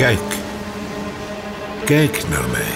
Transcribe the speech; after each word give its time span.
Kijk. 0.00 0.20
Kijk 1.84 2.28
naar 2.28 2.48
mij. 2.50 2.72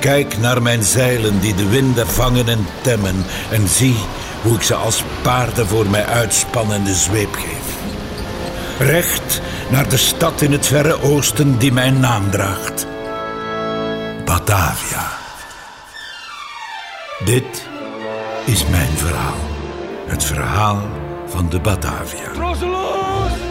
Kijk 0.00 0.38
naar 0.38 0.62
mijn 0.62 0.82
zeilen 0.82 1.40
die 1.40 1.54
de 1.54 1.68
winden 1.68 2.06
vangen 2.06 2.48
en 2.48 2.66
temmen. 2.80 3.24
En 3.50 3.68
zie 3.68 3.96
hoe 4.42 4.54
ik 4.54 4.62
ze 4.62 4.74
als 4.74 5.02
paarden 5.22 5.66
voor 5.66 5.86
mij 5.86 6.06
uitspan 6.06 6.72
en 6.72 6.84
de 6.84 6.94
zweep 6.94 7.34
geef. 7.34 7.76
Recht 8.78 9.40
naar 9.70 9.88
de 9.88 9.96
stad 9.96 10.40
in 10.40 10.52
het 10.52 10.66
verre 10.66 11.02
oosten 11.02 11.58
die 11.58 11.72
mijn 11.72 12.00
naam 12.00 12.30
draagt. 12.30 12.86
Batavia. 14.24 15.08
Dit 17.24 17.66
is 18.44 18.66
mijn 18.66 18.96
verhaal. 18.96 19.40
Het 20.06 20.24
verhaal 20.24 20.82
van 21.26 21.48
de 21.48 21.60
Batavia. 21.60 22.32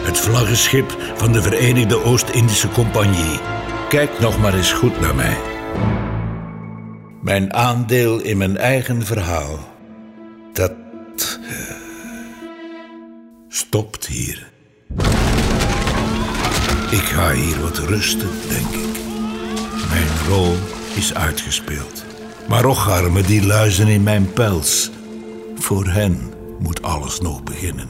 Het 0.03 0.19
vlaggenschip 0.19 0.97
van 1.15 1.31
de 1.31 1.41
Verenigde 1.41 2.03
Oost-Indische 2.03 2.69
Compagnie. 2.69 3.39
Kijk 3.89 4.19
nog 4.19 4.39
maar 4.39 4.53
eens 4.53 4.71
goed 4.71 4.99
naar 5.01 5.15
mij. 5.15 5.37
Mijn 7.21 7.53
aandeel 7.53 8.19
in 8.19 8.37
mijn 8.37 8.57
eigen 8.57 9.05
verhaal. 9.05 9.59
Dat. 10.53 10.71
eh, 11.47 11.75
stopt 13.49 14.07
hier. 14.07 14.51
Ik 16.91 17.03
ga 17.03 17.31
hier 17.31 17.61
wat 17.61 17.77
rusten, 17.77 18.29
denk 18.49 18.69
ik. 18.69 18.97
Mijn 19.89 20.07
rol 20.27 20.55
is 20.95 21.13
uitgespeeld. 21.13 22.05
Maar 22.47 22.65
och, 22.65 22.89
arme 22.89 23.21
die 23.21 23.45
luizen 23.45 23.87
in 23.87 24.03
mijn 24.03 24.33
pels. 24.33 24.91
Voor 25.55 25.85
hen 25.85 26.33
moet 26.59 26.81
alles 26.81 27.19
nog 27.19 27.43
beginnen. 27.43 27.89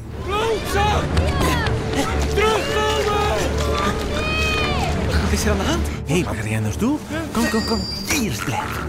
Is 5.33 5.45
er 5.45 5.51
aan 5.51 5.57
de 5.57 5.63
hand? 5.63 5.87
Hé, 6.05 6.13
hey, 6.13 6.23
waar 6.23 6.35
ga 6.35 6.47
jij 6.47 6.59
naartoe? 6.59 6.97
Kom, 7.31 7.49
kom, 7.49 7.65
kom. 7.65 7.79
Hier 8.09 8.31
is 8.31 8.43
blijven. 8.43 8.83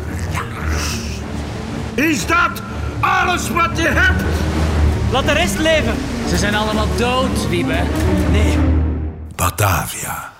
Is 1.94 2.26
dat 2.26 2.62
alles 3.00 3.50
wat 3.50 3.76
je 3.76 3.88
hebt? 3.88 4.22
Laat 5.12 5.24
de 5.24 5.32
rest 5.32 5.58
leven. 5.58 5.94
Ze 6.28 6.36
zijn 6.36 6.54
allemaal 6.54 6.86
dood, 6.96 7.48
Wiebe. 7.48 7.82
Nee. 8.30 8.58
Batavia. 9.34 10.32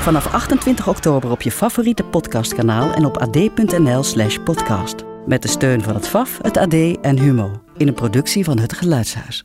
Vanaf 0.00 0.32
28 0.32 0.88
oktober 0.88 1.30
op 1.30 1.42
je 1.42 1.50
favoriete 1.50 2.04
podcastkanaal 2.04 2.92
en 2.92 3.04
op 3.04 3.16
ad.nl/slash 3.16 4.38
podcast. 4.44 5.04
Met 5.26 5.42
de 5.42 5.48
steun 5.48 5.82
van 5.82 5.94
het 5.94 6.08
FAF, 6.08 6.38
het 6.42 6.56
AD 6.56 6.74
en 7.00 7.18
Humo. 7.18 7.60
In 7.76 7.88
een 7.88 7.94
productie 7.94 8.44
van 8.44 8.58
het 8.58 8.72
Geluidshuis. 8.72 9.44